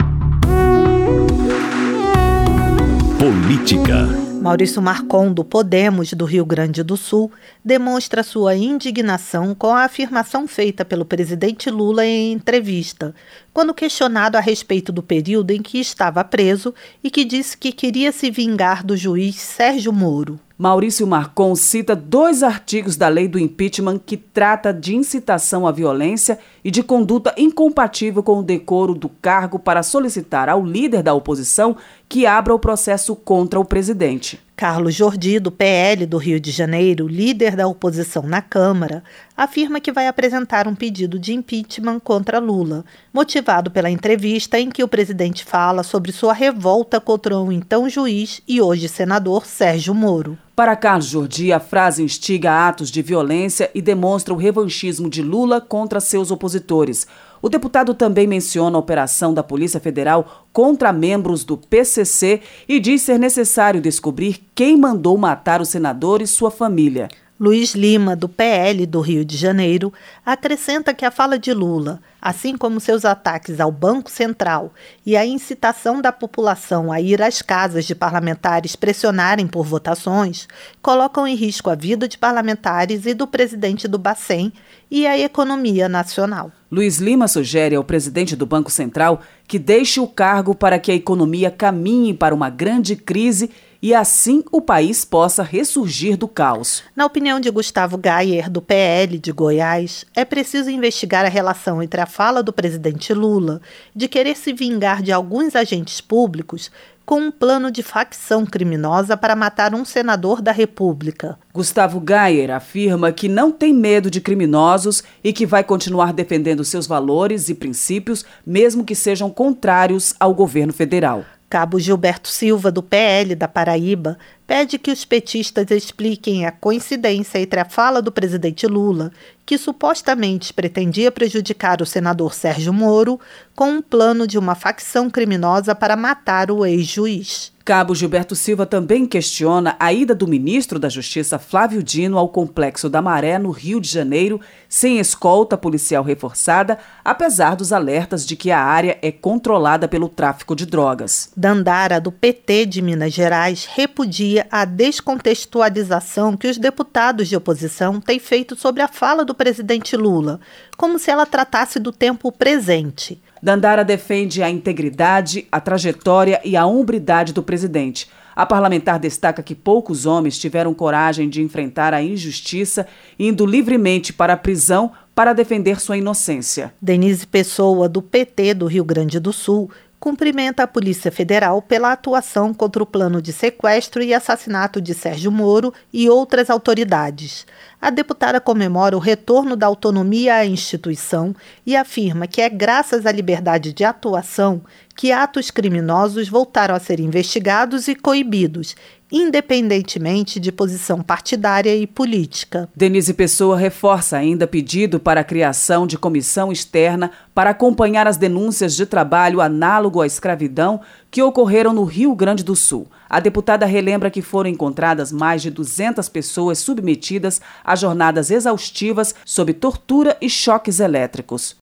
Política. 3.19 4.24
Maurício 4.45 4.79
Marcon, 4.79 5.33
do 5.33 5.43
Podemos 5.43 6.13
do 6.13 6.23
Rio 6.23 6.45
Grande 6.45 6.83
do 6.83 6.95
Sul, 6.95 7.31
demonstra 7.63 8.21
sua 8.21 8.55
indignação 8.55 9.55
com 9.55 9.69
a 9.73 9.85
afirmação 9.85 10.47
feita 10.47 10.85
pelo 10.85 11.03
presidente 11.03 11.67
Lula 11.71 12.05
em 12.05 12.33
entrevista, 12.33 13.15
quando 13.51 13.73
questionado 13.73 14.37
a 14.37 14.39
respeito 14.39 14.91
do 14.91 15.01
período 15.01 15.49
em 15.49 15.63
que 15.63 15.79
estava 15.79 16.23
preso 16.23 16.75
e 17.03 17.09
que 17.09 17.25
disse 17.25 17.57
que 17.57 17.71
queria 17.71 18.11
se 18.11 18.29
vingar 18.29 18.85
do 18.85 18.95
juiz 18.95 19.35
Sérgio 19.37 19.91
Moro. 19.91 20.39
Maurício 20.55 21.07
Marcon 21.07 21.55
cita 21.55 21.95
dois 21.95 22.43
artigos 22.43 22.95
da 22.95 23.07
lei 23.07 23.27
do 23.27 23.39
impeachment 23.39 23.99
que 24.05 24.15
trata 24.15 24.71
de 24.71 24.95
incitação 24.95 25.65
à 25.65 25.71
violência 25.71 26.37
e 26.65 26.71
de 26.71 26.81
conduta 26.81 27.31
incompatível 27.37 28.23
com 28.23 28.39
o 28.39 28.43
decoro 28.43 28.95
do 28.95 29.07
cargo 29.07 29.59
para 29.59 29.83
solicitar 29.83 30.49
ao 30.49 30.65
líder 30.65 31.03
da 31.03 31.13
oposição 31.13 31.77
que 32.09 32.25
abra 32.25 32.55
o 32.55 32.59
processo 32.59 33.15
contra 33.15 33.59
o 33.59 33.63
presidente. 33.63 34.39
Carlos 34.55 34.95
Jordi, 34.95 35.37
do 35.37 35.51
PL 35.51 36.07
do 36.07 36.17
Rio 36.17 36.39
de 36.39 36.49
Janeiro, 36.49 37.07
líder 37.07 37.55
da 37.55 37.67
oposição 37.67 38.23
na 38.23 38.41
Câmara, 38.41 39.03
afirma 39.37 39.79
que 39.79 39.91
vai 39.91 40.07
apresentar 40.07 40.67
um 40.67 40.73
pedido 40.73 41.19
de 41.19 41.33
impeachment 41.33 41.99
contra 41.99 42.39
Lula, 42.39 42.83
motivado 43.13 43.69
pela 43.69 43.91
entrevista 43.91 44.59
em 44.59 44.69
que 44.69 44.83
o 44.83 44.87
presidente 44.87 45.45
fala 45.45 45.83
sobre 45.83 46.11
sua 46.11 46.33
revolta 46.33 46.99
contra 46.99 47.37
o 47.37 47.51
então 47.51 47.87
juiz 47.87 48.41
e 48.47 48.59
hoje 48.59 48.89
senador 48.89 49.45
Sérgio 49.45 49.93
Moro. 49.93 50.35
Para 50.55 50.73
Carlos 50.77 51.07
Jordi, 51.07 51.51
a 51.51 51.59
frase 51.59 52.01
instiga 52.01 52.69
atos 52.69 52.89
de 52.89 53.01
violência 53.01 53.69
e 53.75 53.81
demonstra 53.81 54.33
o 54.33 54.37
revanchismo 54.37 55.09
de 55.09 55.21
Lula 55.21 55.59
contra 55.59 55.99
seus 55.99 56.31
opositores. 56.31 57.05
O 57.41 57.49
deputado 57.49 57.93
também 57.93 58.25
menciona 58.25 58.77
a 58.77 58.79
operação 58.79 59.33
da 59.33 59.43
Polícia 59.43 59.81
Federal 59.81 60.47
contra 60.53 60.93
membros 60.93 61.43
do 61.43 61.57
PCC 61.57 62.41
e 62.69 62.79
diz 62.79 63.01
ser 63.01 63.19
necessário 63.19 63.81
descobrir 63.81 64.45
quem 64.55 64.77
mandou 64.77 65.17
matar 65.17 65.59
o 65.59 65.65
senador 65.65 66.21
e 66.21 66.27
sua 66.27 66.49
família. 66.49 67.09
Luiz 67.37 67.75
Lima, 67.75 68.15
do 68.15 68.29
PL 68.29 68.85
do 68.85 69.01
Rio 69.01 69.25
de 69.25 69.35
Janeiro, 69.35 69.91
acrescenta 70.25 70.93
que 70.93 71.03
a 71.03 71.11
fala 71.11 71.37
de 71.37 71.53
Lula, 71.53 71.99
assim 72.21 72.55
como 72.55 72.79
seus 72.79 73.03
ataques 73.03 73.59
ao 73.59 73.69
Banco 73.73 74.09
Central 74.09 74.73
e 75.05 75.17
a 75.17 75.25
incitação 75.25 76.01
da 76.01 76.13
população 76.13 76.93
a 76.93 77.01
ir 77.01 77.21
às 77.21 77.41
casas 77.41 77.83
de 77.83 77.93
parlamentares 77.93 78.77
pressionarem 78.77 79.47
por 79.47 79.65
votações, 79.65 80.47
colocam 80.81 81.27
em 81.27 81.35
risco 81.35 81.69
a 81.69 81.75
vida 81.75 82.07
de 82.07 82.17
parlamentares 82.17 83.05
e 83.05 83.13
do 83.13 83.27
presidente 83.27 83.85
do 83.85 83.99
Bacen 83.99 84.53
e 84.89 85.05
a 85.05 85.19
economia 85.19 85.89
nacional. 85.89 86.53
Luiz 86.71 86.99
Lima 86.99 87.27
sugere 87.27 87.75
ao 87.75 87.83
presidente 87.83 88.33
do 88.33 88.45
Banco 88.45 88.71
Central 88.71 89.21
que 89.45 89.59
deixe 89.59 89.99
o 89.99 90.07
cargo 90.07 90.55
para 90.55 90.79
que 90.79 90.89
a 90.89 90.95
economia 90.95 91.51
caminhe 91.51 92.13
para 92.13 92.33
uma 92.33 92.49
grande 92.49 92.95
crise 92.95 93.51
e 93.85 93.93
assim 93.93 94.43
o 94.51 94.59
país 94.59 95.05
possa 95.05 95.43
ressurgir 95.43 96.17
do 96.17 96.27
caos. 96.27 96.81
Na 96.95 97.05
opinião 97.05 97.39
de 97.39 97.51
Gustavo 97.51 97.99
Gayer, 97.99 98.49
do 98.49 98.59
PL 98.59 99.19
de 99.19 99.31
Goiás, 99.31 100.07
é 100.15 100.25
preciso 100.25 100.71
investigar 100.71 101.23
a 101.23 101.29
relação 101.29 101.83
entre 101.83 102.01
a 102.01 102.07
fala 102.07 102.41
do 102.41 102.51
presidente 102.51 103.13
Lula 103.13 103.61
de 103.95 104.07
querer 104.07 104.35
se 104.37 104.53
vingar 104.53 105.03
de 105.03 105.11
alguns 105.11 105.55
agentes 105.55 106.01
públicos 106.01 106.71
com 107.05 107.19
um 107.19 107.31
plano 107.31 107.69
de 107.69 107.83
facção 107.83 108.43
criminosa 108.43 109.15
para 109.15 109.35
matar 109.35 109.75
um 109.75 109.85
senador 109.85 110.41
da 110.41 110.51
República. 110.51 111.37
Gustavo 111.53 111.99
Gayer 111.99 112.49
afirma 112.49 113.11
que 113.11 113.27
não 113.27 113.51
tem 113.51 113.71
medo 113.71 114.09
de 114.09 114.19
criminosos 114.19 115.03
e 115.23 115.31
que 115.31 115.45
vai 115.45 115.63
continuar 115.63 116.11
defendendo 116.11 116.65
seus 116.65 116.87
valores 116.87 117.49
e 117.49 117.53
princípios, 117.53 118.25
mesmo 118.43 118.83
que 118.83 118.95
sejam 118.95 119.29
contrários 119.29 120.15
ao 120.19 120.33
governo 120.33 120.73
federal. 120.73 121.23
Cabo 121.49 121.79
Gilberto 121.79 122.27
Silva, 122.27 122.71
do 122.71 122.81
PL 122.81 123.35
da 123.35 123.47
Paraíba, 123.47 124.17
pede 124.47 124.77
que 124.77 124.91
os 124.91 125.03
petistas 125.03 125.69
expliquem 125.71 126.45
a 126.45 126.51
coincidência 126.51 127.39
entre 127.39 127.59
a 127.59 127.65
fala 127.65 128.01
do 128.01 128.11
presidente 128.11 128.67
Lula, 128.67 129.11
que 129.45 129.57
supostamente 129.57 130.53
pretendia 130.53 131.11
prejudicar 131.11 131.81
o 131.81 131.85
senador 131.85 132.33
Sérgio 132.33 132.73
Moro, 132.73 133.19
com 133.55 133.69
um 133.69 133.81
plano 133.81 134.27
de 134.27 134.37
uma 134.37 134.55
facção 134.55 135.09
criminosa 135.09 135.75
para 135.75 135.95
matar 135.95 136.49
o 136.51 136.65
ex-juiz. 136.65 137.53
Cabo 137.65 137.95
Gilberto 137.95 138.35
Silva 138.35 138.63
também 138.63 139.07
questiona 139.07 139.75
a 139.79 139.91
ida 139.91 140.13
do 140.13 140.27
ministro 140.27 140.77
da 140.77 140.87
Justiça 140.87 141.39
Flávio 141.39 141.81
Dino 141.81 142.15
ao 142.15 142.29
complexo 142.29 142.87
da 142.87 143.01
Maré, 143.01 143.39
no 143.39 143.49
Rio 143.49 143.81
de 143.81 143.89
Janeiro, 143.89 144.39
sem 144.69 144.99
escolta 144.99 145.57
policial 145.57 146.03
reforçada, 146.03 146.77
apesar 147.03 147.55
dos 147.55 147.73
alertas 147.73 148.23
de 148.23 148.35
que 148.35 148.51
a 148.51 148.59
área 148.59 148.99
é 149.01 149.11
controlada 149.11 149.87
pelo 149.87 150.07
tráfico 150.07 150.55
de 150.55 150.63
drogas. 150.67 151.31
Dandara, 151.35 151.99
do 151.99 152.11
PT 152.11 152.67
de 152.67 152.83
Minas 152.83 153.13
Gerais, 153.13 153.65
repudia 153.65 154.34
a 154.49 154.65
descontextualização 154.65 156.35
que 156.35 156.47
os 156.47 156.57
deputados 156.57 157.27
de 157.27 157.35
oposição 157.35 158.01
têm 158.01 158.19
feito 158.19 158.55
sobre 158.55 158.81
a 158.81 158.87
fala 158.87 159.23
do 159.23 159.35
presidente 159.35 159.95
Lula, 159.95 160.39
como 160.77 160.97
se 160.97 161.11
ela 161.11 161.25
tratasse 161.25 161.79
do 161.79 161.91
tempo 161.91 162.31
presente. 162.31 163.21
Dandara 163.41 163.85
defende 163.85 164.41
a 164.41 164.49
integridade, 164.49 165.47
a 165.51 165.59
trajetória 165.59 166.41
e 166.43 166.57
a 166.57 166.65
umbridade 166.65 167.31
do 167.31 167.43
presidente. 167.43 168.09
A 168.35 168.45
parlamentar 168.45 168.99
destaca 168.99 169.41
que 169.41 169.55
poucos 169.55 170.05
homens 170.05 170.37
tiveram 170.37 170.73
coragem 170.73 171.29
de 171.29 171.41
enfrentar 171.41 171.93
a 171.93 172.01
injustiça, 172.01 172.85
indo 173.17 173.45
livremente 173.45 174.11
para 174.11 174.33
a 174.33 174.37
prisão 174.37 174.91
para 175.15 175.31
defender 175.31 175.79
sua 175.79 175.97
inocência. 175.97 176.73
Denise 176.81 177.25
Pessoa, 177.25 177.87
do 177.87 178.01
PT 178.01 178.55
do 178.55 178.65
Rio 178.65 178.83
Grande 178.83 179.17
do 179.17 179.31
Sul, 179.31 179.71
cumprimenta 180.05 180.61
a 180.61 180.67
Polícia 180.67 181.11
Federal 181.11 181.63
pela 181.63 181.91
atuação 181.91 182.53
contra 182.53 182.83
o 182.83 182.85
plano 182.85 183.19
de 183.19 183.33
sequestro 183.33 184.03
e 184.03 184.13
assassinato 184.13 184.79
de 184.79 184.93
Sérgio 184.93 185.31
Moro 185.31 185.73
e 185.91 186.07
outras 186.07 186.51
autoridades. 186.51 187.43
A 187.81 187.89
deputada 187.89 188.39
comemora 188.39 188.95
o 188.95 188.99
retorno 188.99 189.55
da 189.55 189.65
autonomia 189.65 190.35
à 190.35 190.45
instituição 190.45 191.35
e 191.65 191.75
afirma 191.75 192.27
que 192.27 192.39
é 192.39 192.47
graças 192.47 193.07
à 193.07 193.11
liberdade 193.11 193.73
de 193.73 193.83
atuação 193.83 194.61
que 194.95 195.11
atos 195.11 195.51
criminosos 195.51 196.29
voltaram 196.29 196.73
a 196.73 196.79
ser 196.79 196.99
investigados 196.99 197.87
e 197.87 197.95
coibidos, 197.95 198.75
independentemente 199.11 200.39
de 200.39 200.51
posição 200.51 201.01
partidária 201.01 201.75
e 201.75 201.85
política. 201.85 202.69
Denise 202.75 203.13
Pessoa 203.13 203.57
reforça 203.57 204.17
ainda 204.17 204.47
pedido 204.47 204.99
para 204.99 205.21
a 205.21 205.23
criação 205.23 205.85
de 205.85 205.97
comissão 205.97 206.51
externa 206.51 207.11
para 207.33 207.51
acompanhar 207.51 208.07
as 208.07 208.17
denúncias 208.17 208.75
de 208.75 208.85
trabalho 208.85 209.41
análogo 209.41 210.01
à 210.01 210.07
escravidão 210.07 210.81
que 211.11 211.21
ocorreram 211.21 211.73
no 211.73 211.83
Rio 211.83 212.15
Grande 212.15 212.43
do 212.43 212.55
Sul. 212.55 212.87
A 213.09 213.19
deputada 213.19 213.65
relembra 213.65 214.09
que 214.09 214.21
foram 214.21 214.49
encontradas 214.49 215.11
mais 215.11 215.41
de 215.41 215.51
200 215.51 216.09
pessoas 216.09 216.59
submetidas 216.59 217.39
a 217.63 217.75
jornadas 217.75 218.31
exaustivas 218.31 219.13
sob 219.23 219.53
tortura 219.53 220.17
e 220.19 220.29
choques 220.29 220.79
elétricos. 220.79 221.55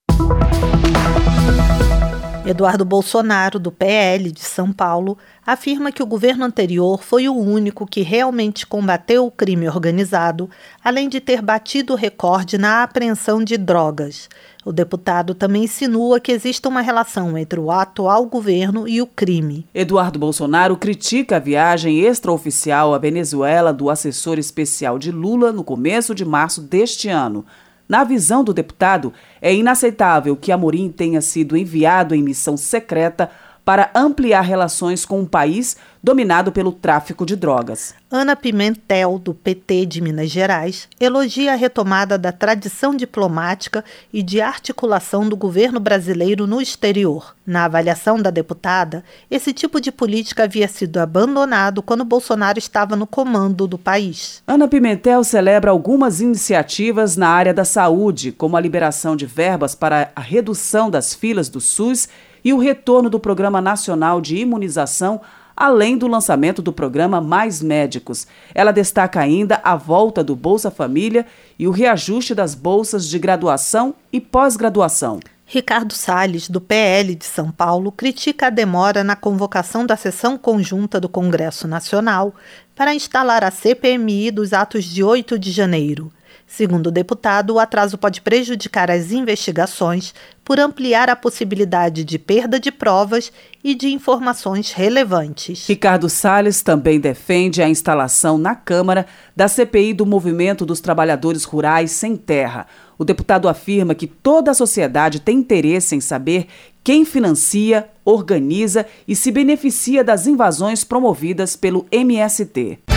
Eduardo 2.45 2.83
Bolsonaro, 2.83 3.57
do 3.57 3.71
PL 3.71 4.29
de 4.29 4.41
São 4.41 4.73
Paulo, 4.73 5.17
afirma 5.47 5.93
que 5.93 6.03
o 6.03 6.05
governo 6.05 6.43
anterior 6.43 7.01
foi 7.01 7.29
o 7.29 7.33
único 7.33 7.87
que 7.87 8.01
realmente 8.01 8.67
combateu 8.67 9.25
o 9.25 9.31
crime 9.31 9.65
organizado, 9.69 10.49
além 10.83 11.07
de 11.07 11.21
ter 11.21 11.41
batido 11.41 11.93
o 11.93 11.95
recorde 11.95 12.57
na 12.57 12.83
apreensão 12.83 13.41
de 13.41 13.55
drogas. 13.57 14.27
O 14.65 14.73
deputado 14.73 15.33
também 15.33 15.63
insinua 15.63 16.19
que 16.19 16.33
existe 16.33 16.67
uma 16.67 16.81
relação 16.81 17.37
entre 17.37 17.61
o 17.61 17.71
atual 17.71 18.25
governo 18.25 18.89
e 18.89 19.01
o 19.01 19.07
crime. 19.07 19.65
Eduardo 19.73 20.19
Bolsonaro 20.19 20.75
critica 20.75 21.37
a 21.37 21.39
viagem 21.39 22.01
extraoficial 22.01 22.93
à 22.93 22.97
Venezuela 22.97 23.71
do 23.71 23.89
assessor 23.89 24.37
especial 24.37 24.99
de 24.99 25.11
Lula 25.11 25.53
no 25.53 25.63
começo 25.63 26.13
de 26.13 26.25
março 26.25 26.61
deste 26.61 27.07
ano. 27.07 27.45
Na 27.87 28.03
visão 28.03 28.43
do 28.43 28.53
deputado, 28.53 29.13
é 29.41 29.53
inaceitável 29.53 30.35
que 30.35 30.51
Amorim 30.51 30.89
tenha 30.89 31.21
sido 31.21 31.57
enviado 31.57 32.15
em 32.15 32.23
missão 32.23 32.55
secreta 32.55 33.29
para 33.65 33.91
ampliar 33.95 34.41
relações 34.41 35.05
com 35.05 35.21
um 35.21 35.25
país 35.25 35.77
dominado 36.03 36.51
pelo 36.51 36.73
tráfico 36.73 37.25
de 37.25 37.33
drogas. 37.33 37.95
Ana 38.11 38.35
Pimentel, 38.35 39.17
do 39.17 39.33
PT 39.33 39.85
de 39.85 40.01
Minas 40.01 40.29
Gerais, 40.29 40.89
elogia 40.99 41.53
a 41.53 41.55
retomada 41.55 42.17
da 42.17 42.29
tradição 42.29 42.93
diplomática 42.93 43.85
e 44.11 44.21
de 44.21 44.41
articulação 44.41 45.29
do 45.29 45.37
governo 45.37 45.79
brasileiro 45.79 46.45
no 46.45 46.61
exterior. 46.61 47.33
Na 47.45 47.65
avaliação 47.65 48.21
da 48.21 48.29
deputada, 48.29 49.01
esse 49.31 49.53
tipo 49.53 49.79
de 49.79 49.93
política 49.93 50.43
havia 50.43 50.67
sido 50.67 50.97
abandonado 50.97 51.81
quando 51.81 52.03
Bolsonaro 52.03 52.59
estava 52.59 52.97
no 52.97 53.07
comando 53.07 53.65
do 53.65 53.77
país. 53.77 54.43
Ana 54.45 54.67
Pimentel 54.67 55.23
celebra 55.23 55.71
algumas 55.71 56.19
iniciativas 56.19 57.15
na 57.15 57.29
área 57.29 57.53
da 57.53 57.63
saúde, 57.63 58.33
como 58.33 58.57
a 58.57 58.61
liberação 58.61 59.15
de 59.15 59.25
verbas 59.25 59.73
para 59.73 60.11
a 60.13 60.21
redução 60.21 60.89
das 60.89 61.13
filas 61.13 61.47
do 61.47 61.61
SUS 61.61 62.09
e 62.43 62.51
o 62.51 62.57
retorno 62.57 63.09
do 63.09 63.21
Programa 63.21 63.61
Nacional 63.61 64.19
de 64.19 64.35
Imunização, 64.35 65.21
além 65.55 65.97
do 65.97 66.07
lançamento 66.07 66.61
do 66.61 66.73
programa 66.73 67.21
Mais 67.21 67.61
Médicos. 67.61 68.27
Ela 68.53 68.71
destaca 68.71 69.19
ainda 69.19 69.59
a 69.63 69.75
volta 69.75 70.23
do 70.23 70.35
Bolsa 70.35 70.71
Família 70.71 71.25
e 71.57 71.67
o 71.67 71.71
reajuste 71.71 72.33
das 72.33 72.55
bolsas 72.55 73.07
de 73.07 73.19
graduação 73.19 73.95
e 74.11 74.19
pós-graduação. 74.19 75.19
Ricardo 75.45 75.93
Salles, 75.93 76.49
do 76.49 76.59
PL 76.59 77.13
de 77.13 77.25
São 77.25 77.51
Paulo, 77.51 77.91
critica 77.91 78.47
a 78.47 78.49
demora 78.49 79.03
na 79.03 79.15
convocação 79.15 79.85
da 79.85 79.95
sessão 79.95 80.37
conjunta 80.37 80.99
do 80.99 81.09
Congresso 81.09 81.67
Nacional 81.67 82.33
para 82.75 82.95
instalar 82.95 83.43
a 83.43 83.51
CPMI 83.51 84.31
dos 84.31 84.53
atos 84.53 84.83
de 84.83 85.03
8 85.03 85.37
de 85.37 85.51
janeiro. 85.51 86.11
Segundo 86.55 86.87
o 86.87 86.91
deputado, 86.91 87.55
o 87.55 87.59
atraso 87.59 87.97
pode 87.97 88.21
prejudicar 88.21 88.91
as 88.91 89.11
investigações 89.11 90.13
por 90.45 90.59
ampliar 90.59 91.09
a 91.09 91.15
possibilidade 91.15 92.03
de 92.03 92.19
perda 92.19 92.59
de 92.59 92.71
provas 92.71 93.33
e 93.63 93.73
de 93.73 93.87
informações 93.87 94.71
relevantes. 94.71 95.67
Ricardo 95.67 96.07
Salles 96.07 96.61
também 96.61 96.99
defende 96.99 97.59
a 97.59 97.67
instalação 97.67 98.37
na 98.37 98.53
Câmara 98.53 99.07
da 99.35 99.47
CPI 99.47 99.95
do 99.95 100.05
Movimento 100.05 100.63
dos 100.63 100.79
Trabalhadores 100.79 101.43
Rurais 101.43 101.89
Sem 101.89 102.15
Terra. 102.15 102.67
O 102.99 103.03
deputado 103.03 103.49
afirma 103.49 103.95
que 103.95 104.05
toda 104.05 104.51
a 104.51 104.53
sociedade 104.53 105.21
tem 105.21 105.39
interesse 105.39 105.95
em 105.95 105.99
saber 105.99 106.45
quem 106.83 107.03
financia, 107.03 107.89
organiza 108.05 108.85
e 109.07 109.15
se 109.15 109.31
beneficia 109.31 110.03
das 110.03 110.27
invasões 110.27 110.83
promovidas 110.83 111.55
pelo 111.55 111.87
MST. 111.91 112.92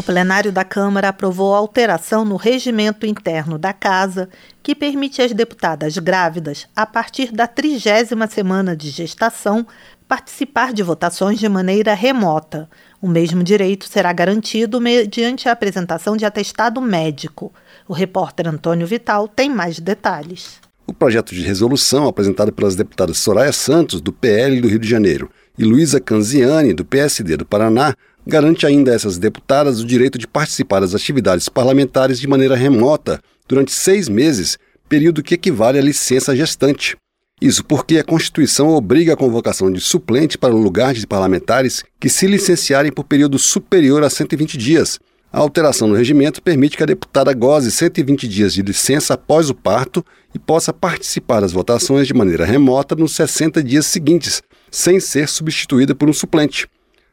O 0.00 0.02
plenário 0.02 0.50
da 0.50 0.64
Câmara 0.64 1.10
aprovou 1.10 1.54
alteração 1.54 2.24
no 2.24 2.36
regimento 2.36 3.04
interno 3.04 3.58
da 3.58 3.70
Casa, 3.74 4.30
que 4.62 4.74
permite 4.74 5.20
às 5.20 5.30
deputadas 5.34 5.98
grávidas, 5.98 6.66
a 6.74 6.86
partir 6.86 7.30
da 7.30 7.46
trigésima 7.46 8.26
semana 8.26 8.74
de 8.74 8.88
gestação, 8.88 9.66
participar 10.08 10.72
de 10.72 10.82
votações 10.82 11.38
de 11.38 11.46
maneira 11.50 11.92
remota. 11.92 12.66
O 12.98 13.06
mesmo 13.06 13.44
direito 13.44 13.86
será 13.86 14.10
garantido 14.10 14.80
mediante 14.80 15.50
a 15.50 15.52
apresentação 15.52 16.16
de 16.16 16.24
atestado 16.24 16.80
médico. 16.80 17.52
O 17.86 17.92
repórter 17.92 18.48
Antônio 18.48 18.86
Vital 18.86 19.28
tem 19.28 19.50
mais 19.50 19.78
detalhes. 19.78 20.60
O 20.86 20.94
projeto 20.94 21.34
de 21.34 21.42
resolução 21.42 22.08
apresentado 22.08 22.50
pelas 22.50 22.74
deputadas 22.74 23.18
Soraya 23.18 23.52
Santos, 23.52 24.00
do 24.00 24.14
PL 24.14 24.62
do 24.62 24.68
Rio 24.68 24.78
de 24.78 24.88
Janeiro, 24.88 25.30
e 25.58 25.64
Luísa 25.64 26.00
Canziani, 26.00 26.72
do 26.72 26.86
PSD 26.86 27.36
do 27.36 27.44
Paraná, 27.44 27.94
garante 28.26 28.66
ainda 28.66 28.90
a 28.90 28.94
essas 28.94 29.18
deputadas 29.18 29.80
o 29.80 29.86
direito 29.86 30.18
de 30.18 30.26
participar 30.26 30.80
das 30.80 30.94
atividades 30.94 31.48
parlamentares 31.48 32.20
de 32.20 32.28
maneira 32.28 32.54
remota 32.54 33.20
durante 33.48 33.72
seis 33.72 34.08
meses, 34.08 34.58
período 34.88 35.22
que 35.22 35.34
equivale 35.34 35.78
à 35.78 35.82
licença 35.82 36.34
gestante. 36.36 36.96
Isso 37.40 37.64
porque 37.64 37.98
a 37.98 38.04
Constituição 38.04 38.68
obriga 38.68 39.14
a 39.14 39.16
convocação 39.16 39.72
de 39.72 39.80
suplente 39.80 40.36
para 40.36 40.54
o 40.54 40.60
lugar 40.60 40.92
de 40.92 41.06
parlamentares 41.06 41.82
que 41.98 42.10
se 42.10 42.26
licenciarem 42.26 42.92
por 42.92 43.04
período 43.04 43.38
superior 43.38 44.04
a 44.04 44.10
120 44.10 44.58
dias. 44.58 44.98
A 45.32 45.38
alteração 45.38 45.88
no 45.88 45.94
regimento 45.94 46.42
permite 46.42 46.76
que 46.76 46.82
a 46.82 46.86
deputada 46.86 47.32
goze 47.32 47.70
120 47.70 48.28
dias 48.28 48.52
de 48.52 48.62
licença 48.62 49.14
após 49.14 49.48
o 49.48 49.54
parto 49.54 50.04
e 50.34 50.38
possa 50.38 50.72
participar 50.72 51.40
das 51.40 51.52
votações 51.52 52.06
de 52.06 52.12
maneira 52.12 52.44
remota 52.44 52.94
nos 52.94 53.14
60 53.14 53.62
dias 53.62 53.86
seguintes, 53.86 54.42
sem 54.70 55.00
ser 55.00 55.28
substituída 55.28 55.94
por 55.94 56.10
um 56.10 56.12
suplente. 56.12 56.68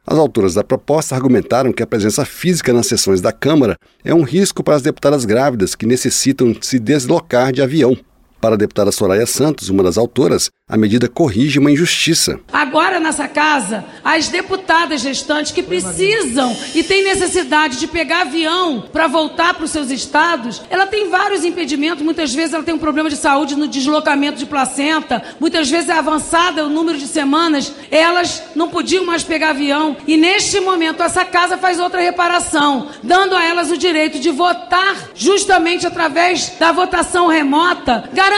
As 0.10 0.18
autoras 0.18 0.54
da 0.54 0.64
proposta 0.64 1.14
argumentaram 1.14 1.74
que 1.74 1.84
a 1.84 1.88
presença 1.88 2.24
física 2.24 2.72
nas 2.72 2.88
sessões 2.88 3.20
da 3.20 3.34
Câmara 3.34 3.78
é 4.06 4.14
um 4.14 4.24
risco 4.24 4.64
para 4.64 4.76
as 4.76 4.82
deputadas 4.82 5.26
grávidas 5.26 5.76
que 5.76 5.86
necessitam 5.86 6.56
se 6.62 6.80
deslocar 6.80 7.52
de 7.52 7.62
avião. 7.62 7.94
Para 8.40 8.54
a 8.54 8.58
deputada 8.58 8.92
Soraya 8.92 9.26
Santos, 9.26 9.70
uma 9.70 9.82
das 9.82 9.98
autoras, 9.98 10.52
a 10.70 10.78
medida 10.78 11.08
corrige 11.08 11.58
uma 11.58 11.72
injustiça. 11.72 12.40
Agora, 12.54 13.00
nessa 13.00 13.28
casa, 13.28 13.84
as 14.04 14.28
deputadas 14.28 15.02
gestantes 15.02 15.52
que 15.52 15.64
precisam 15.64 16.56
e 16.76 16.84
têm 16.84 17.04
necessidade 17.04 17.80
de 17.80 17.88
pegar 17.88 18.22
avião 18.22 18.84
para 18.94 19.08
voltar 19.08 19.56
para 19.56 19.66
os 19.66 19.72
seus 19.72 19.90
estados, 19.90 20.62
ela 20.70 20.86
tem 20.86 21.10
vários 21.10 21.44
impedimentos. 21.44 22.04
Muitas 22.04 22.34
vezes 22.34 22.54
ela 22.54 22.64
tem 22.64 22.76
um 22.76 22.80
problema 22.80 23.10
de 23.10 23.16
saúde 23.16 23.56
no 23.56 23.68
deslocamento 23.68 24.38
de 24.38 24.46
placenta, 24.46 25.24
muitas 25.40 25.68
vezes 25.68 25.90
é 25.90 25.94
avançada 25.94 26.66
o 26.66 26.70
número 26.70 27.00
de 27.00 27.08
semanas, 27.08 27.74
elas 27.90 28.44
não 28.56 28.70
podiam 28.70 29.04
mais 29.04 29.24
pegar 29.24 29.52
avião. 29.52 29.98
E 30.06 30.16
neste 30.16 30.60
momento, 30.60 31.02
essa 31.02 31.26
casa 31.26 31.58
faz 31.58 31.80
outra 31.80 32.02
reparação, 32.02 32.90
dando 33.02 33.36
a 33.36 33.44
elas 33.44 33.72
o 33.72 33.78
direito 33.78 34.20
de 34.20 34.30
votar 34.30 35.10
justamente 35.16 35.88
através 35.88 36.54
da 36.60 36.72
votação 36.72 37.28
remota, 37.28 38.08
garantindo 38.14 38.37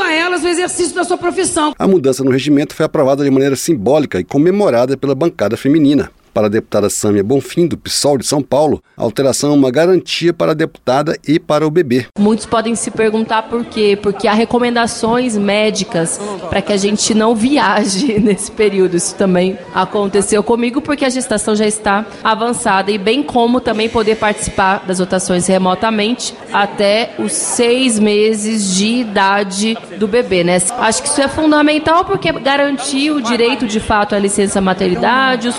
a 0.00 0.12
elas 0.12 0.42
o 0.42 0.48
exercício 0.48 0.94
da 0.94 1.04
sua 1.04 1.16
profissão. 1.16 1.74
A 1.78 1.86
mudança 1.86 2.24
no 2.24 2.30
regimento 2.30 2.74
foi 2.74 2.86
aprovada 2.86 3.24
de 3.24 3.30
maneira 3.30 3.56
simbólica 3.56 4.18
e 4.18 4.24
comemorada 4.24 4.96
pela 4.96 5.14
bancada 5.14 5.56
feminina. 5.56 6.10
Para 6.36 6.48
a 6.48 6.50
deputada 6.50 6.90
Sâmia 6.90 7.24
Bonfim, 7.24 7.66
do 7.66 7.78
PSOL 7.78 8.18
de 8.18 8.26
São 8.26 8.42
Paulo, 8.42 8.82
a 8.94 9.02
alteração 9.02 9.52
é 9.52 9.54
uma 9.54 9.70
garantia 9.70 10.34
para 10.34 10.52
a 10.52 10.54
deputada 10.54 11.18
e 11.26 11.40
para 11.40 11.66
o 11.66 11.70
bebê. 11.70 12.04
Muitos 12.18 12.44
podem 12.44 12.74
se 12.74 12.90
perguntar 12.90 13.44
por 13.44 13.64
quê? 13.64 13.98
Porque 14.02 14.28
há 14.28 14.34
recomendações 14.34 15.34
médicas 15.34 16.20
para 16.50 16.60
que 16.60 16.74
a 16.74 16.76
gente 16.76 17.14
não 17.14 17.34
viaje 17.34 18.20
nesse 18.20 18.52
período. 18.52 18.98
Isso 18.98 19.14
também 19.14 19.58
aconteceu 19.74 20.42
comigo 20.42 20.82
porque 20.82 21.06
a 21.06 21.08
gestação 21.08 21.56
já 21.56 21.66
está 21.66 22.04
avançada 22.22 22.90
e 22.90 22.98
bem 22.98 23.22
como 23.22 23.58
também 23.58 23.88
poder 23.88 24.16
participar 24.16 24.84
das 24.86 24.98
votações 24.98 25.46
remotamente 25.46 26.34
até 26.52 27.14
os 27.18 27.32
seis 27.32 27.98
meses 27.98 28.74
de 28.74 28.88
idade 28.88 29.74
do 29.98 30.06
bebê, 30.06 30.44
né? 30.44 30.58
Acho 30.80 31.02
que 31.02 31.08
isso 31.08 31.22
é 31.22 31.28
fundamental 31.28 32.04
porque 32.04 32.30
garantir 32.30 33.10
o 33.10 33.22
direito 33.22 33.66
de 33.66 33.80
fato 33.80 34.14
à 34.14 34.18
licença 34.18 34.60
maternidade, 34.60 35.48
os 35.48 35.58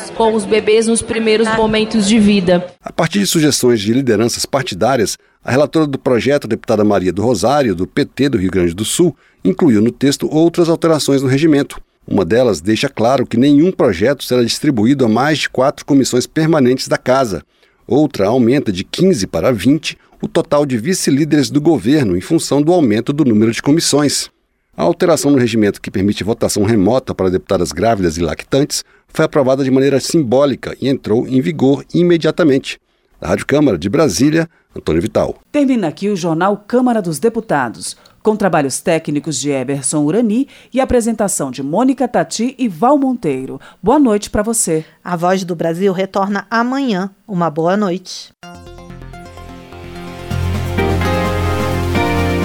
cuidados 0.00 0.10
com 0.10 0.34
os 0.34 0.44
bebês 0.44 0.86
nos 0.86 1.02
primeiros 1.02 1.48
momentos 1.56 2.08
de 2.08 2.18
vida. 2.18 2.66
A 2.82 2.92
partir 2.92 3.18
de 3.18 3.26
sugestões 3.26 3.80
de 3.80 3.92
lideranças 3.92 4.46
partidárias, 4.46 5.18
a 5.44 5.50
relatora 5.50 5.86
do 5.86 5.98
projeto, 5.98 6.46
a 6.46 6.48
deputada 6.48 6.84
Maria 6.84 7.12
do 7.12 7.22
Rosário, 7.22 7.74
do 7.74 7.86
PT 7.86 8.30
do 8.30 8.38
Rio 8.38 8.50
Grande 8.50 8.74
do 8.74 8.84
Sul, 8.84 9.14
incluiu 9.44 9.80
no 9.80 9.90
texto 9.90 10.28
outras 10.32 10.68
alterações 10.68 11.22
no 11.22 11.28
regimento. 11.28 11.80
Uma 12.06 12.24
delas 12.24 12.60
deixa 12.60 12.88
claro 12.88 13.26
que 13.26 13.36
nenhum 13.36 13.70
projeto 13.70 14.24
será 14.24 14.42
distribuído 14.42 15.04
a 15.04 15.08
mais 15.08 15.38
de 15.38 15.48
quatro 15.48 15.84
comissões 15.84 16.26
permanentes 16.26 16.88
da 16.88 16.96
Casa. 16.96 17.42
Outra 17.86 18.26
aumenta 18.26 18.72
de 18.72 18.84
15 18.84 19.26
para 19.26 19.52
20 19.52 19.98
o 20.22 20.28
total 20.28 20.66
de 20.66 20.76
vice-líderes 20.76 21.50
do 21.50 21.60
governo 21.60 22.16
em 22.16 22.20
função 22.20 22.60
do 22.60 22.72
aumento 22.72 23.12
do 23.12 23.24
número 23.24 23.52
de 23.52 23.62
comissões. 23.62 24.30
A 24.76 24.82
alteração 24.82 25.30
no 25.30 25.38
regimento 25.38 25.80
que 25.80 25.90
permite 25.90 26.24
votação 26.24 26.64
remota 26.64 27.14
para 27.14 27.30
deputadas 27.30 27.72
grávidas 27.72 28.16
e 28.16 28.22
lactantes 28.22 28.84
foi 29.12 29.24
aprovada 29.24 29.62
de 29.64 29.70
maneira 29.70 30.00
simbólica 30.00 30.76
e 30.80 30.88
entrou 30.88 31.26
em 31.26 31.40
vigor 31.40 31.84
imediatamente. 31.94 32.80
Da 33.20 33.28
Rádio 33.28 33.46
Câmara 33.46 33.76
de 33.76 33.88
Brasília, 33.88 34.48
Antônio 34.74 35.02
Vital. 35.02 35.36
Termina 35.52 35.88
aqui 35.88 36.08
o 36.08 36.16
jornal 36.16 36.64
Câmara 36.66 37.02
dos 37.02 37.18
Deputados, 37.18 37.96
com 38.22 38.36
trabalhos 38.36 38.80
técnicos 38.80 39.38
de 39.38 39.50
Eberson 39.50 40.04
Urani 40.04 40.48
e 40.72 40.80
apresentação 40.80 41.50
de 41.50 41.62
Mônica 41.62 42.06
Tati 42.06 42.54
e 42.58 42.68
Val 42.68 42.96
Monteiro. 42.96 43.60
Boa 43.82 43.98
noite 43.98 44.30
para 44.30 44.42
você. 44.42 44.84
A 45.04 45.16
Voz 45.16 45.44
do 45.44 45.54
Brasil 45.54 45.92
retorna 45.92 46.46
amanhã. 46.50 47.10
Uma 47.26 47.50
boa 47.50 47.76
noite. 47.76 48.32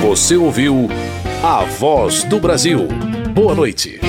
Você 0.01 0.35
ouviu 0.35 0.87
A 1.43 1.63
Voz 1.63 2.23
do 2.23 2.39
Brasil. 2.39 2.87
Boa 3.33 3.55
noite. 3.55 4.04